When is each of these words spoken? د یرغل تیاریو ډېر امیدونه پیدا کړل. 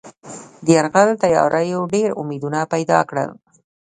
د 0.65 0.67
یرغل 0.77 1.09
تیاریو 1.21 1.81
ډېر 1.93 2.09
امیدونه 2.21 2.59
پیدا 2.73 2.99
کړل. 3.09 3.29